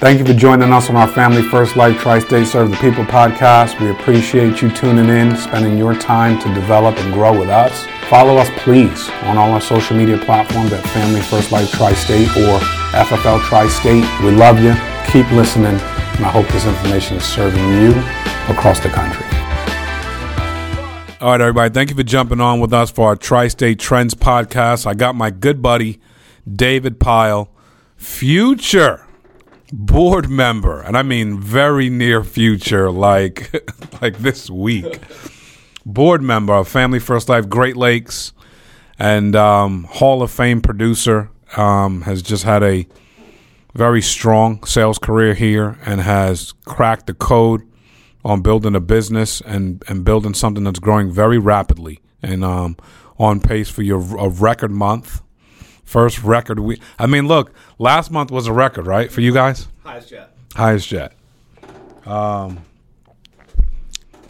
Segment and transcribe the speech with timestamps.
[0.00, 3.04] Thank you for joining us on our Family First Life Tri State Serve the People
[3.04, 3.78] podcast.
[3.78, 7.86] We appreciate you tuning in, spending your time to develop and grow with us.
[8.08, 12.28] Follow us, please, on all our social media platforms at Family First Life Tri State
[12.28, 12.58] or
[12.96, 14.24] FFL Tri State.
[14.24, 14.72] We love you.
[15.12, 17.90] Keep listening, and I hope this information is serving you
[18.48, 19.26] across the country.
[21.20, 21.74] All right, everybody.
[21.74, 24.86] Thank you for jumping on with us for our Tri State Trends podcast.
[24.86, 26.00] I got my good buddy,
[26.50, 27.50] David Pyle,
[27.98, 29.04] future
[29.72, 33.52] board member, and I mean very near future, like
[34.02, 35.00] like this week.
[35.86, 38.32] board member of Family First Life Great Lakes
[38.98, 41.30] and um, Hall of Fame producer.
[41.56, 42.86] Um, has just had a
[43.74, 47.62] very strong sales career here and has cracked the code
[48.24, 52.76] on building a business and, and building something that's growing very rapidly and um,
[53.18, 55.22] on pace for your a record month
[55.90, 56.80] First record week.
[57.00, 59.66] I mean, look, last month was a record, right, for you guys?
[59.82, 60.36] Highest jet.
[60.54, 61.12] Highest jet.
[62.06, 62.60] Um,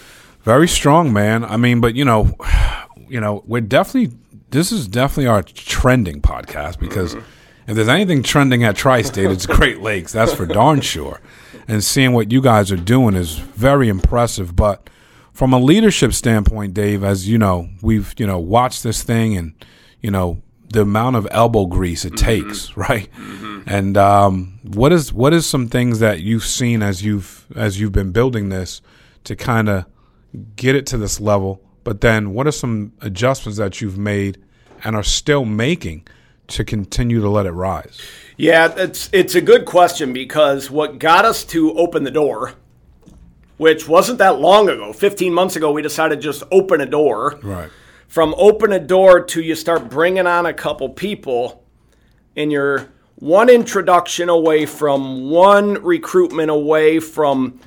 [0.43, 1.43] Very strong, man.
[1.45, 2.35] I mean, but you know,
[3.07, 4.17] you know, we're definitely
[4.49, 7.25] this is definitely our trending podcast because mm-hmm.
[7.71, 10.11] If there's anything trending at Tri-State, it's Great Lakes.
[10.11, 11.21] That's for darn sure.
[11.69, 14.57] And seeing what you guys are doing is very impressive.
[14.57, 14.89] But
[15.31, 19.53] from a leadership standpoint, Dave, as you know, we've you know watched this thing and
[20.01, 20.41] you know
[20.73, 23.07] the amount of elbow grease it takes, right?
[23.65, 27.93] And um, what is what is some things that you've seen as you've as you've
[27.93, 28.81] been building this
[29.23, 29.85] to kind of
[30.57, 31.61] get it to this level?
[31.85, 34.43] But then, what are some adjustments that you've made
[34.83, 36.05] and are still making
[36.51, 37.99] to continue to let it rise?
[38.37, 42.53] Yeah, it's it's a good question because what got us to open the door,
[43.57, 47.39] which wasn't that long ago, 15 months ago, we decided to just open a door.
[47.43, 47.69] Right.
[48.07, 51.63] From open a door to you start bringing on a couple people,
[52.35, 57.59] and you're one introduction away from one recruitment away from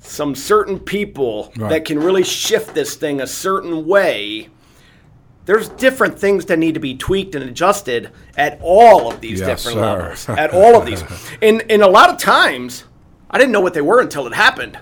[0.00, 1.70] some certain people Right.
[1.70, 4.48] that can really shift this thing a certain way
[5.46, 9.64] there's different things that need to be tweaked and adjusted at all of these Yes,
[9.64, 9.98] different sir.
[9.98, 10.28] levels.
[10.28, 11.02] At all of these.
[11.42, 12.84] And and a lot of times
[13.30, 14.78] I didn't know what they were until it happened.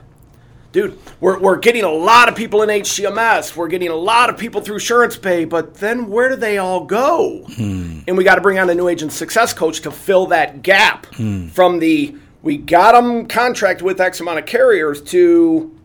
[0.72, 3.54] Dude, we're, we're getting a lot of people in HCMS.
[3.54, 6.84] We're getting a lot of people through Insurance Pay, but then where do they all
[6.84, 7.44] go?
[7.54, 8.00] Hmm.
[8.08, 11.06] And we got to bring on a new agent success coach to fill that gap
[11.14, 11.47] hmm.
[11.48, 15.78] from the we got them contract with X amount of carriers to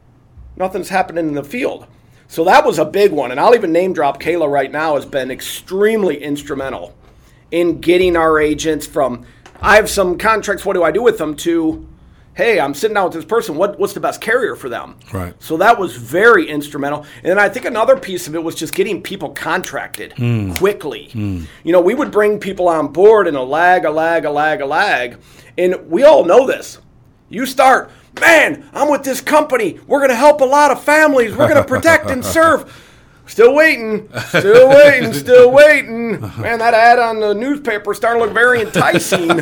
[0.57, 1.85] nothing's happening in the field.
[2.29, 3.31] So that was a big one.
[3.31, 6.95] And I'll even name drop Kayla right now has been extremely instrumental
[7.51, 9.25] in getting our agents from
[9.61, 11.85] I have some contracts, what do I do with them to
[12.35, 14.95] hey, I'm sitting down with this person, what, what's the best carrier for them?
[15.11, 15.33] Right.
[15.43, 17.05] So that was very instrumental.
[17.17, 20.53] And then I think another piece of it was just getting people contracted hmm.
[20.53, 21.09] quickly.
[21.11, 21.43] Hmm.
[21.65, 24.61] You know, we would bring people on board in a lag, a lag, a lag,
[24.61, 25.19] a lag.
[25.57, 26.79] And we all know this.
[27.27, 29.79] You start, man, I'm with this company.
[29.87, 31.31] We're going to help a lot of families.
[31.31, 32.85] We're going to protect and serve.
[33.27, 36.19] Still waiting, still waiting, still waiting.
[36.19, 39.41] Man, that ad on the newspaper is starting to look very enticing.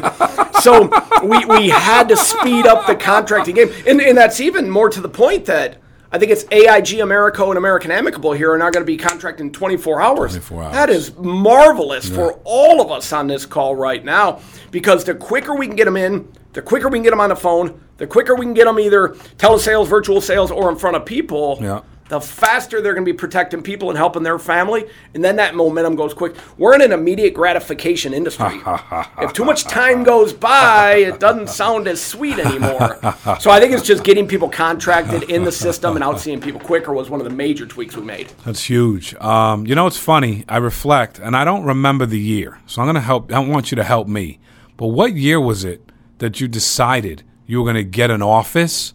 [0.62, 0.90] So
[1.24, 3.72] we, we had to speed up the contracting game.
[3.88, 5.78] And, and that's even more to the point that
[6.12, 9.54] I think it's AIG, Americo, and American Amicable here are now going to be contracting
[9.54, 10.32] 24 hours.
[10.32, 10.74] 24 hours.
[10.74, 15.56] That is marvelous for all of us on this call right now because the quicker
[15.56, 18.08] we can get them in, the quicker we can get them on the phone, the
[18.08, 21.58] quicker we can get them either telesales, virtual sales, or in front of people.
[21.62, 21.82] Yeah.
[22.10, 25.56] the faster they're going to be protecting people and helping their family, and then that
[25.56, 26.36] momentum goes quick.
[26.58, 28.62] We're in an immediate gratification industry.
[29.20, 32.98] if too much time goes by, it doesn't sound as sweet anymore.
[33.42, 36.62] so I think it's just getting people contracted in the system and out seeing people
[36.62, 38.30] quicker was one of the major tweaks we made.
[38.46, 39.14] That's huge.
[39.16, 40.46] Um, you know, it's funny.
[40.48, 43.34] I reflect, and I don't remember the year, so I'm going to help.
[43.34, 44.40] I want you to help me.
[44.78, 48.94] But what year was it that you decided you were going to get an office?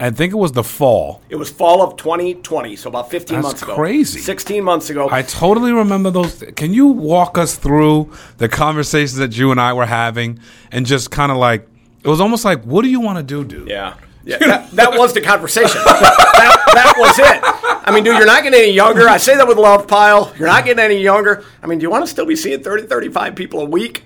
[0.00, 1.22] I think it was the fall.
[1.28, 3.74] It was fall of 2020, so about 15 That's months ago.
[3.74, 4.20] crazy.
[4.20, 5.08] 16 months ago.
[5.10, 6.44] I totally remember those.
[6.54, 10.38] Can you walk us through the conversations that you and I were having,
[10.70, 11.68] and just kind of like
[12.04, 13.68] it was almost like, what do you want to do, dude?
[13.68, 13.94] Yeah.
[14.24, 15.80] Yeah, that, that was the conversation.
[15.84, 17.40] that, that was it.
[17.88, 19.08] I mean, dude, you're not getting any younger.
[19.08, 20.34] I say that with love, Pyle.
[20.38, 21.44] You're not getting any younger.
[21.62, 24.04] I mean, do you want to still be seeing 30, 35 people a week,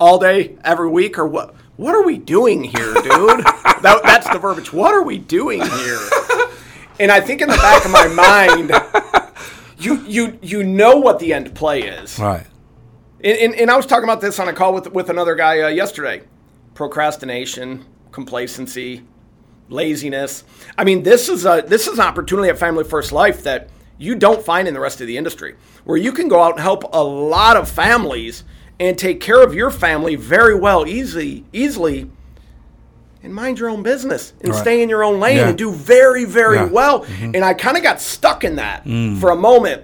[0.00, 1.54] all day, every week, or what?
[1.78, 3.04] What are we doing here, dude?
[3.04, 4.72] that, that's the verbiage.
[4.72, 6.08] What are we doing here?
[6.98, 8.72] And I think in the back of my mind,
[9.78, 12.18] you you you know what the end play is.
[12.18, 12.44] Right.
[13.22, 15.60] And, and, and I was talking about this on a call with with another guy
[15.60, 16.22] uh, yesterday.
[16.74, 19.04] Procrastination, complacency,
[19.68, 20.42] laziness.
[20.76, 24.16] I mean, this is a this is an opportunity at Family First Life that you
[24.16, 25.54] don't find in the rest of the industry,
[25.84, 28.42] where you can go out and help a lot of families
[28.80, 32.10] and take care of your family very well, easily, easily,
[33.22, 34.60] and mind your own business and Right.
[34.60, 35.48] stay in your own lane Yeah.
[35.48, 36.64] and do very, very Yeah.
[36.66, 36.74] Mm-hmm.
[36.74, 37.06] well.
[37.20, 38.84] And I kind of got stuck in that
[39.20, 39.82] for a moment.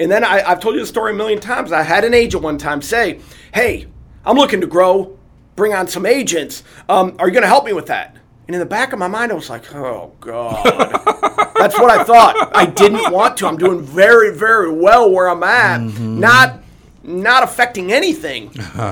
[0.00, 1.70] And then I, I've told you the story a million times.
[1.70, 3.20] I had an agent one time say,
[3.52, 3.86] Hey,
[4.26, 5.16] I'm looking to grow,
[5.54, 6.64] bring on some agents.
[6.88, 8.16] Um, are you going to help me with that?
[8.48, 10.64] And in the back of my mind, I was like, Oh, God.
[11.56, 12.50] That's what I thought.
[12.56, 13.46] I didn't want to.
[13.46, 15.80] I'm doing very, very well where I'm at.
[16.00, 16.60] Not
[17.04, 18.50] not affecting anything.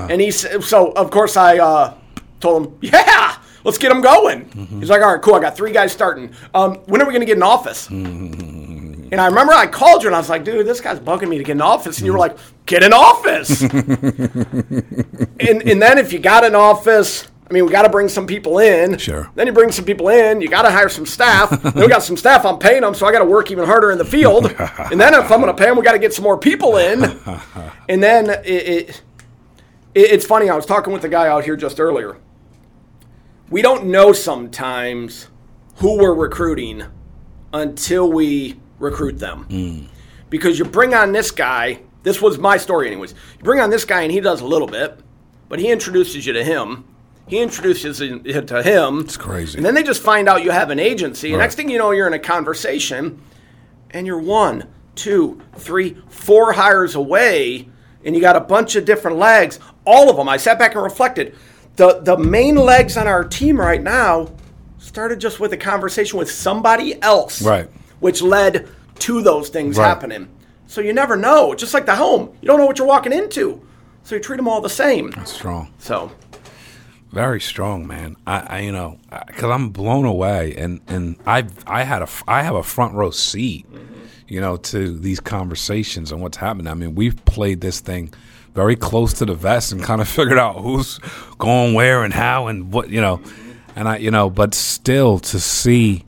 [0.09, 1.93] And he said, so of course I uh,
[2.39, 4.49] told him, yeah, let's get him going.
[4.79, 5.35] He's like, all right, cool.
[5.35, 6.33] I got three guys starting.
[6.53, 7.89] Um, when are we going to get an office?
[9.13, 11.37] And I remember I called you and I was like, dude, this guy's bugging me
[11.37, 11.99] to get an office.
[11.99, 13.61] And you were like, get an office.
[13.61, 13.71] and,
[15.39, 18.59] and then if you got an office, I mean, we got to bring some people
[18.59, 18.97] in.
[18.97, 19.29] Sure.
[19.35, 20.41] Then you bring some people in.
[20.41, 21.49] You got to hire some staff.
[21.61, 22.45] then we got some staff.
[22.45, 24.45] I'm paying them, so I got to work even harder in the field.
[24.59, 26.77] and then if I'm going to pay them, we got to get some more people
[26.77, 27.03] in.
[27.89, 29.01] and then it, it, it,
[29.93, 30.49] it's funny.
[30.49, 32.17] I was talking with the guy out here just earlier.
[33.49, 35.27] We don't know sometimes
[35.75, 36.83] who we're recruiting
[37.51, 39.43] until we recruit them.
[39.43, 39.85] Hmm.
[40.29, 41.81] Because you bring on this guy.
[42.03, 43.11] This was my story, anyways.
[43.11, 44.99] You bring on this guy, and he does a little bit,
[45.49, 46.85] but he introduces you to him.
[47.27, 49.01] He introduces it to him.
[49.01, 49.57] It's crazy.
[49.57, 51.31] And then they just find out you have an agency.
[51.31, 51.39] Right.
[51.39, 53.21] next thing you know, you're in a conversation,
[53.91, 57.69] and you're one, two, three, four hires away,
[58.03, 59.59] and you got a bunch of different legs.
[59.85, 60.27] All of them.
[60.27, 61.35] I sat back and reflected.
[61.77, 64.29] The the main legs on our team right now
[64.77, 67.67] started just with a conversation with somebody else, Right.
[67.99, 68.67] Which led
[68.99, 69.87] to those things Right.
[69.87, 70.27] happening.
[70.67, 71.55] So you never know.
[71.55, 73.61] Just like the home, you don't know what you're walking into.
[74.03, 75.11] So you treat them all the same.
[75.11, 75.71] That's strong.
[75.79, 76.11] So
[77.13, 78.15] Very strong, man.
[78.25, 82.41] I, I you know, because I'm blown away, and and I I had a I
[82.41, 83.67] have a front row seat,
[84.27, 86.67] you know, to these conversations and what's happening.
[86.67, 88.11] I mean, we've played this thing
[88.55, 90.97] very close to the vest and kind of figured out who's
[91.37, 93.21] going where and how and what you know,
[93.75, 96.05] and I you know, but still to see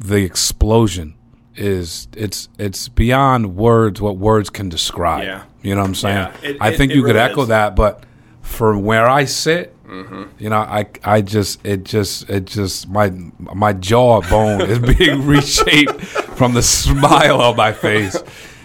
[0.00, 1.14] the explosion
[1.56, 5.24] is it's it's beyond words what words can describe.
[5.24, 5.42] Yeah.
[5.60, 6.16] You know what I'm saying?
[6.16, 7.48] Yeah, it- I think it you could really echo is.
[7.48, 8.04] that, but
[8.40, 10.22] from where I sit, Mm-hmm.
[10.38, 16.00] you know, I I just it just it just my my jawbone is being reshaped
[16.00, 18.16] from the smile on my face,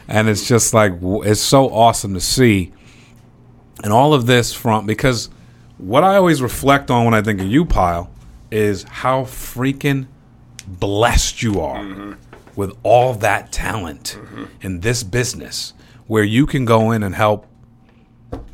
[0.08, 2.72] and it's just like it's so awesome to see,
[3.84, 5.30] and all of this from because
[5.78, 8.10] what I always reflect on when I think of you, Pyle,
[8.50, 10.08] is how freaking
[10.66, 12.14] blessed you are Mm-hmm.
[12.56, 14.18] with all that talent
[14.62, 15.74] in this business,
[16.08, 17.46] where you can go in and help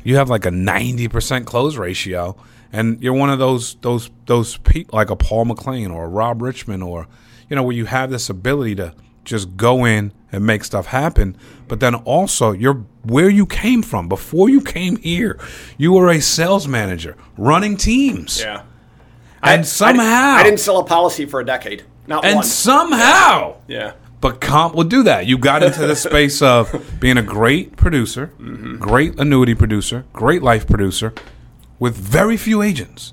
[0.04, 2.36] you have like a 90% close ratio
[2.74, 6.42] and you're one of those those those people like a Paul McLean or a Rob
[6.42, 7.06] Richmond or
[7.48, 11.36] you know where you have this ability to just go in and make stuff happen
[11.68, 15.38] but then also you're where you came from before you came here
[15.78, 18.64] you were a sales manager running teams yeah.
[19.42, 21.84] and somehow I, didn't sell a policy for a decade.
[22.06, 22.44] Not and one.
[22.44, 23.92] somehow yeah.
[24.20, 25.26] but comp will do that.
[25.26, 28.76] You got into the space of being a great producer, mm-hmm.
[28.76, 31.14] great annuity producer, great life producer,
[31.78, 33.12] with very few agents.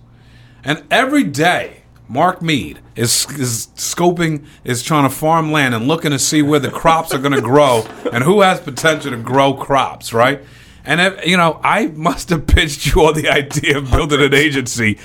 [0.64, 6.12] And every day, Mark Mead is, is scoping, is trying to farm land and looking
[6.12, 9.54] to see where the crops are going to grow and who has potential to grow
[9.54, 10.42] crops, right?
[10.84, 14.34] And if, you know, I must have pitched you on the idea of building an
[14.34, 15.00] agency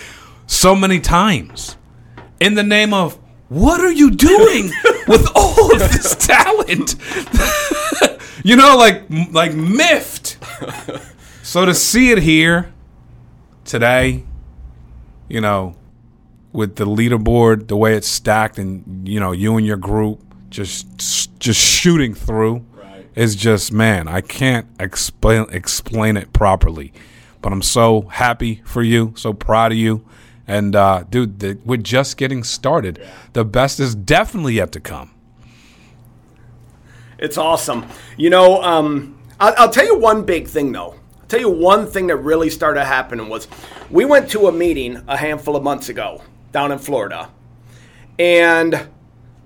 [0.46, 1.76] so many times
[2.40, 4.72] in the name of what are you doing
[5.06, 6.96] with all of this talent.
[8.44, 10.38] you know, like like miffed.
[11.42, 12.72] So to see it here
[13.66, 14.25] today,
[15.28, 15.75] you know,
[16.52, 21.38] with the leaderboard, the way it's stacked, and you know, you and your group just
[21.38, 23.06] just shooting through, Right.
[23.14, 24.08] is just man.
[24.08, 26.92] I can't explain explain it properly,
[27.42, 30.06] but I'm so happy for you, so proud of you,
[30.46, 33.04] and uh, dude, the, we're just getting started.
[33.35, 35.11] The best is definitely yet to come.
[37.18, 37.87] It's awesome.
[38.16, 40.95] You know, um, I'll, I'll tell you one big thing though.
[41.26, 43.49] I'll tell you one thing that really started happening was
[43.90, 47.33] we went to a meeting a handful of months ago down in Florida,
[48.16, 48.87] and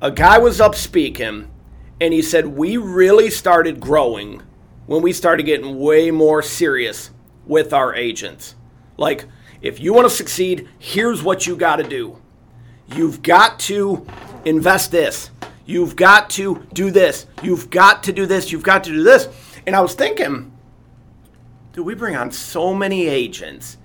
[0.03, 1.51] a guy was up speaking,
[1.99, 4.43] and he said we really started growing
[4.85, 7.13] when we started getting way more serious
[7.47, 8.57] with our agents.
[8.99, 9.25] Like,
[9.63, 12.21] if you want to succeed, here's what you got to do.
[12.95, 14.07] You've got to
[14.45, 15.31] invest this.
[15.65, 17.25] You've got to do this.
[17.43, 18.53] You've got to do this.
[18.53, 19.29] You've got to do this.
[19.67, 20.53] And I was thinking,
[21.73, 23.77] dude, we bring on so many agents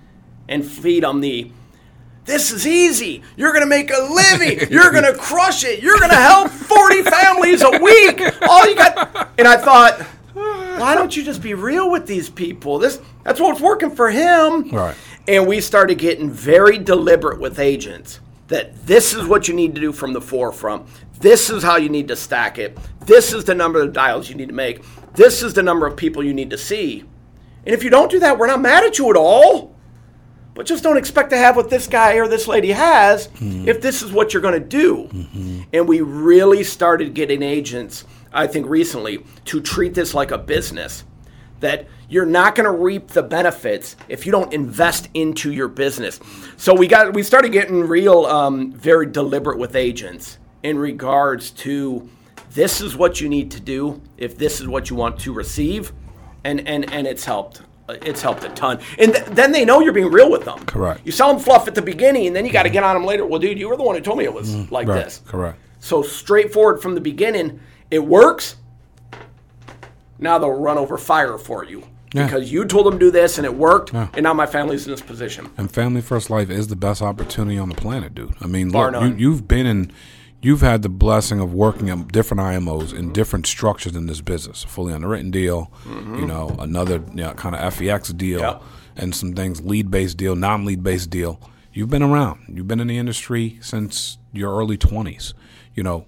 [0.48, 1.52] and feed them the
[2.26, 3.22] this is easy.
[3.38, 4.68] You're going to make a living.
[4.72, 5.84] You're going to crush it.
[5.84, 8.20] You're going to help 40 families a week.
[8.50, 9.32] All you got.
[9.38, 10.02] And I thought,
[10.80, 12.80] why don't you just be real with these people?
[12.80, 14.70] This that's what's working for him.
[14.70, 14.96] Right.
[15.28, 19.82] And we started getting very deliberate with agents that this is what you need to
[19.82, 20.88] do from the forefront.
[21.20, 22.78] This is how you need to stack it.
[23.02, 24.84] This is the number of dials you need to make.
[25.16, 27.04] This is the number of people you need to see.
[27.66, 29.76] And if you don't do that, we're not mad at you at all.
[30.54, 33.30] But just don't expect to have what this guy or this lady has
[33.68, 35.10] if this is what you're going to do.
[35.74, 41.04] And we really started getting agents, I think recently, to treat this like a business.
[41.60, 46.20] That you're not going to reap the benefits if you don't invest into your business.
[46.58, 52.10] So we got we started getting real, um, very deliberate with agents in regards to
[52.54, 55.92] this is what you need to do if this is what you want to receive,
[56.46, 57.62] and and and it's helped.
[57.88, 60.58] It's helped a ton, and th- then they know you're being real with them.
[60.66, 61.02] Correct.
[61.06, 63.06] You sell them fluff at the beginning, and then you got to get on them
[63.06, 63.28] later.
[63.28, 64.74] Well, dude, you were the one who told me it was mm-hmm.
[64.74, 65.04] like Right.
[65.04, 65.22] this.
[65.28, 65.60] Correct.
[65.82, 67.60] So straightforward from the beginning,
[67.92, 68.56] it works.
[70.18, 71.84] Now they'll run over fire for you
[72.14, 72.26] Yeah.
[72.26, 74.08] because you told them to do this and it worked, Yeah.
[74.16, 75.50] and now my family's in this position.
[75.56, 78.34] And Family First Life is the best opportunity on the planet, dude.
[78.42, 79.92] I mean, Bar look, you, you've been in,
[80.42, 84.64] you've had the blessing of working at different IMOs in different structures in this business.
[84.64, 86.20] A fully underwritten deal, mm-hmm.
[86.20, 88.60] you know, another you know, kind of FEX deal, Yeah.
[88.96, 91.40] and some things lead based deal, non lead based deal.
[91.74, 92.54] You've been around.
[92.56, 95.34] You've been in the industry since your early twenties.
[95.74, 96.06] You know,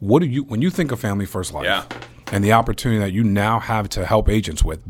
[0.00, 1.64] what do you when you think of Family First Life?
[1.64, 1.84] Yeah.
[2.32, 4.82] And the opportunity that you now have to help agents with,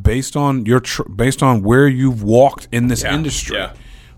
[0.00, 3.72] based on your tr- based on where you've walked in this Yeah, industry, yeah.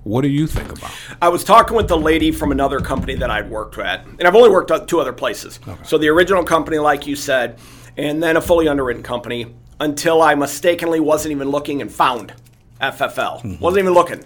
[0.07, 0.93] What do you think about?
[1.21, 4.37] I was talking with the lady from another company that I'd worked at, and I've
[4.37, 5.59] only worked at two other places.
[5.83, 7.59] So the original company, like you said,
[7.97, 12.35] and then a fully underwritten company until I mistakenly wasn't even looking and found
[12.81, 13.43] FFL.
[13.43, 13.59] Mm-hmm.
[13.59, 14.25] Wasn't even looking.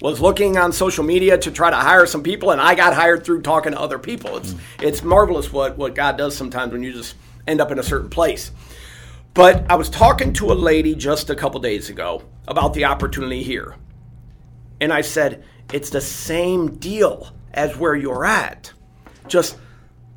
[0.00, 3.24] Was looking on social media to try to hire some people, and I got hired
[3.24, 4.36] through talking to other people.
[4.38, 4.60] It's mm.
[4.82, 7.14] it's marvelous what what God does sometimes when you just
[7.46, 8.50] end up in a certain place.
[9.34, 13.44] But I was talking to a lady just a couple days ago about the opportunity
[13.44, 13.76] here.
[14.82, 18.72] And I said, it's the same deal as where you're at.
[19.28, 19.56] Just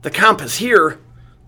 [0.01, 0.99] the comp is here,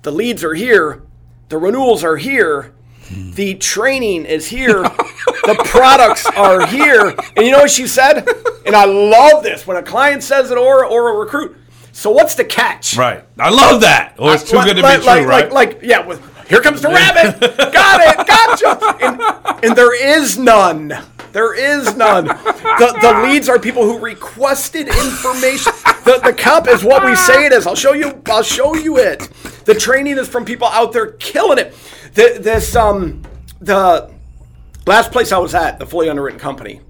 [0.03, 1.01] the leads are here,
[1.49, 2.75] the renewals are here,
[3.09, 7.15] the training is here, the products are here.
[7.35, 8.27] And you know what she said?
[8.67, 11.57] And I love this when a client says it or, or a recruit.
[11.93, 12.95] So what's the catch?
[12.95, 13.25] Right.
[13.39, 14.13] I love that.
[14.19, 15.51] Or it's too Like- good to like, be true, like, right?
[15.51, 17.39] Like, like, yeah, with, here comes the rabbit.
[17.57, 19.03] Got it, gotcha.
[19.03, 20.93] And, and there is none.
[21.37, 22.25] There is none.
[22.25, 25.71] The, the leads are people who requested information.
[26.03, 27.67] The, the comp is what we say it is.
[27.67, 28.23] I'll show you.
[28.25, 29.19] I'll show you it.
[29.65, 31.75] The training is from people out there killing it.
[32.15, 33.21] The, this um
[33.61, 34.11] the
[34.87, 36.81] last place I was at, the fully underwritten company.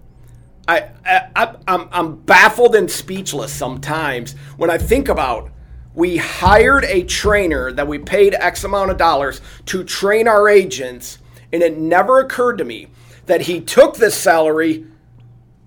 [0.65, 5.51] I, I, I I'm, I'm baffled and speechless sometimes when I think about
[5.93, 11.17] we hired a trainer that we paid X amount of dollars to train our agents,
[11.51, 12.87] and it never occurred to me
[13.27, 14.87] that he took this salary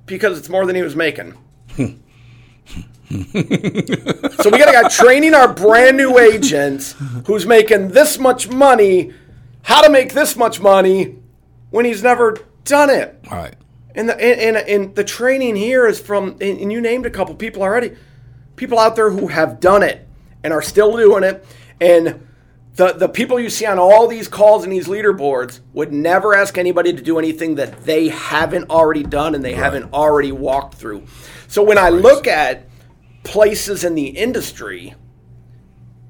[0.07, 1.35] because it's more than he was making.
[1.77, 1.95] so
[4.51, 9.13] we got a guy training our brand new agents who's making this much money,
[9.63, 11.17] how to make this much money
[11.71, 13.19] when he's never done it.
[13.31, 13.55] All right.
[13.95, 17.11] And the and, and, and the training here is from and, and you named a
[17.11, 17.97] couple people already.
[18.57, 20.07] People out there who have done it
[20.45, 21.45] and are still doing it.
[21.81, 22.27] And
[22.77, 26.59] the the people you see on all these calls and these leaderboards would never ask
[26.59, 31.05] anybody to do anything that they haven't already done and they haven't already walked through.
[31.49, 32.69] So when I look at
[33.25, 34.95] places in the industry,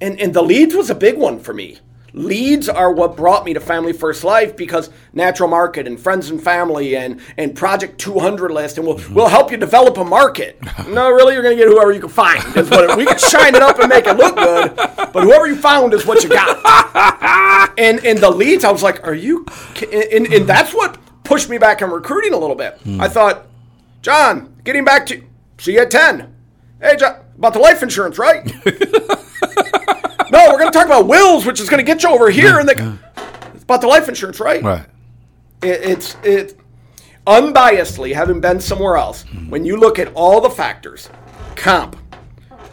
[0.00, 1.78] And and the leads was a big one for me.
[2.12, 6.42] Leads are what brought me to Family First Life because Natural Market and Friends and
[6.42, 9.14] Family and, and Project 200 List and we'll, mm-hmm.
[9.14, 10.58] we'll help you develop a market.
[10.88, 12.42] no, really, you're going to get whoever you can find.
[12.56, 15.94] It, we can shine it up and make it look good, but whoever you found
[15.94, 16.58] is what you got.
[17.78, 19.46] and and the leads, I was like, are you?
[19.92, 22.78] And, and that's what pushed me back in recruiting a little bit.
[22.84, 23.00] Mm.
[23.00, 23.46] I thought,
[24.02, 25.22] John, getting back to
[25.58, 26.34] see you at 10.
[26.80, 28.44] Hey, John, about the life insurance, right?
[30.30, 32.58] no, we're going to talk about wills, which is going to get you over here.
[32.58, 32.98] and the,
[33.54, 34.62] it's about the life insurance, right?
[34.62, 34.84] Right.
[35.62, 36.60] It, it's it
[37.26, 39.48] unbiasedly, having been somewhere else, mm-hmm.
[39.48, 41.08] when you look at all the factors,
[41.56, 41.96] comp,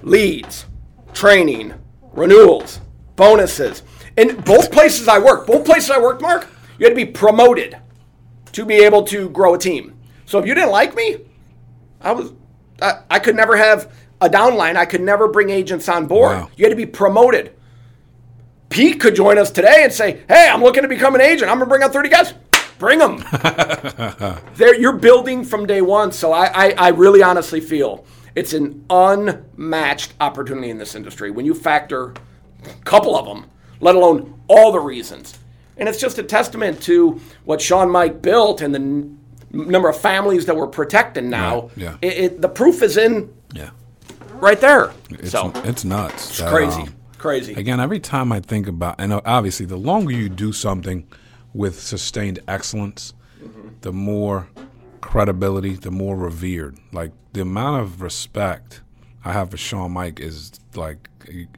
[0.03, 0.65] leads,
[1.13, 1.73] training,
[2.11, 2.81] renewals,
[3.15, 3.83] bonuses,
[4.17, 7.77] in both places I worked, both places I worked, Mark, you had to be promoted
[8.51, 9.97] to be able to grow a team.
[10.25, 11.19] So if you didn't like me,
[12.01, 12.33] I was
[12.81, 14.75] I, I could never have a downline.
[14.75, 16.37] I could never bring agents on board.
[16.37, 16.49] Wow.
[16.55, 17.53] You had to be promoted.
[18.69, 21.49] Pete could join us today and say, "Hey, I'm looking to become an agent.
[21.49, 22.33] I'm going to bring on 30 guys.
[22.79, 23.23] Bring them."
[24.55, 26.11] there, you're building from day one.
[26.11, 28.05] So I, I, I really honestly feel
[28.35, 32.13] it's an unmatched opportunity in this industry when you factor
[32.65, 35.39] a couple of them, let alone all the reasons.
[35.77, 39.19] And it's just a testament to what Shawn Meaike built and the n-
[39.51, 41.69] number of families that we're protecting now.
[41.77, 41.97] Yeah.
[42.01, 42.09] yeah.
[42.09, 43.33] It, it, the proof is in.
[43.53, 43.69] Yeah
[44.39, 44.93] right there.
[45.09, 46.29] It's, so it's nuts.
[46.29, 46.81] It's that, crazy.
[46.81, 47.53] Um, crazy.
[47.53, 51.07] Again, every time I think about, and obviously, the longer you do something
[51.53, 53.69] with sustained excellence, mm-hmm.
[53.81, 54.47] the more
[55.01, 56.77] credibility, the more revered.
[56.91, 58.81] Like the amount of respect
[59.23, 61.09] I have for Shawn Meaike is like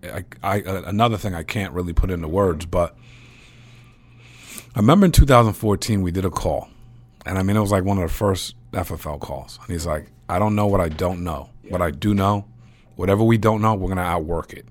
[0.04, 2.66] I, I, another thing I can't really put into words.
[2.66, 2.96] But
[4.76, 6.70] I remember in 2014 we did a call,
[7.26, 10.08] and I mean it was like one of the first FFL calls, and he's like,
[10.28, 11.72] "I don't know what I don't know, yeah.
[11.72, 12.46] but I do know
[13.00, 14.66] Whatever we don't know, we're gonna outwork it.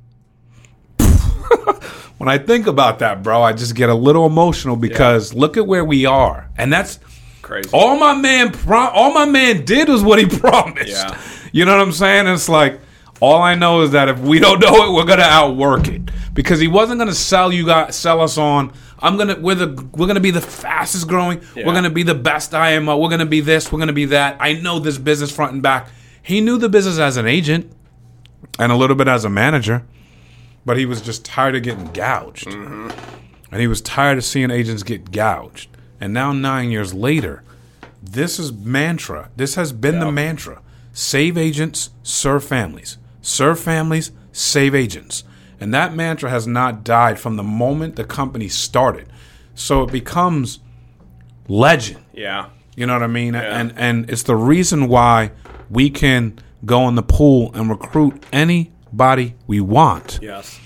[2.18, 5.40] when I think about that, bro, I just get a little emotional because yeah.
[5.40, 6.99] look at where we are, and that's
[7.40, 7.70] crazy.
[7.73, 10.90] All my man, all my man did was what he promised.
[10.90, 11.18] Yeah.
[11.52, 12.26] You know what I'm saying?
[12.26, 12.82] It's like
[13.18, 16.02] all I know is that if we don't know it, we're gonna outwork it
[16.35, 18.75] because he wasn't gonna sell you guys, sell us on.
[18.99, 21.40] I'm gonna we're the we're gonna be the fastest growing.
[21.56, 21.66] Yeah.
[21.66, 22.99] We're gonna be the best IMO.
[22.99, 23.73] We're gonna be this.
[23.73, 24.37] We're gonna be that.
[24.38, 25.88] I know this business front and back.
[26.23, 27.73] He knew the business as an agent
[28.58, 29.84] and a little bit as a manager,
[30.64, 32.49] but he was just tired of getting gouged.
[32.49, 32.90] Mm-hmm.
[33.50, 35.68] And he was tired of seeing agents get gouged.
[36.00, 37.42] And now, nine years later,
[38.02, 39.30] this is mantra.
[39.36, 40.04] This has been yep.
[40.04, 42.99] the mantra save agents, serve families.
[43.23, 45.25] Serve families, save agents.
[45.60, 49.08] And that mantra has not died from the moment the company started.
[49.54, 50.60] So it becomes
[51.49, 52.04] legend.
[52.12, 52.50] Yeah.
[52.76, 53.34] You know what I mean?
[53.34, 53.58] Yeah.
[53.58, 55.32] And and it's the reason why
[55.68, 60.18] we can go in the pool and recruit anybody we want.
[60.23, 60.58] Yes.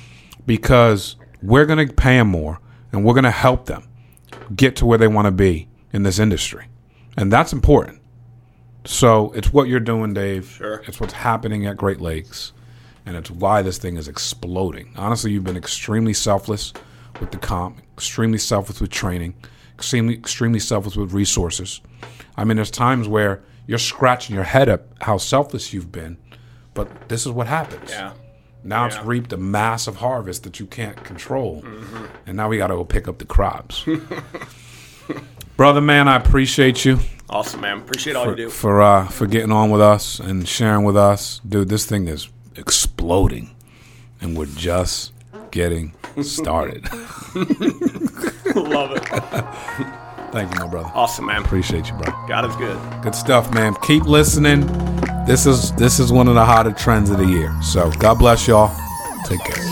[0.46, 2.59] Because we're going to pay them more
[2.92, 3.88] and we're going to help them
[4.55, 6.66] get to where they want to be in this industry.
[7.16, 8.00] And that's important.
[8.85, 10.48] So it's what you're doing, Dave.
[10.48, 10.83] Sure.
[10.87, 12.52] It's what's happening at Great Lakes.
[13.05, 14.92] And it's why this thing is exploding.
[14.96, 16.72] Honestly, you've been extremely selfless
[17.20, 19.35] with the comp, extremely selfless with training,
[19.74, 21.81] extremely, extremely selfless with resources.
[22.37, 26.16] I mean, there's times where you're scratching your head up how selfless you've been,
[26.75, 27.90] but this is what happens.
[27.90, 28.12] Yeah.
[28.64, 28.87] Now yeah.
[28.88, 32.07] it's reaped a massive harvest that you can't control, mm-hmm.
[32.27, 33.87] and now we got to go pick up the crops.
[35.57, 36.98] Brother, man, I appreciate you.
[37.29, 37.79] Awesome, man.
[37.79, 40.96] Appreciate all for, you do for uh, for getting on with us and sharing with
[40.96, 41.68] us, dude.
[41.68, 43.55] This thing is exploding,
[44.20, 45.12] and we're just
[45.51, 46.85] getting started.
[48.55, 49.98] Love it.
[50.33, 50.90] Thank you, my brother.
[50.95, 51.45] Awesome, man.
[51.45, 52.11] Appreciate you, bro.
[52.27, 52.81] God is good.
[53.03, 53.75] Good stuff, man.
[53.83, 54.66] Keep listening.
[55.27, 57.55] This is this is one of the hotter trends of the year.
[57.62, 58.75] So God bless y'all.
[59.27, 59.72] Take care.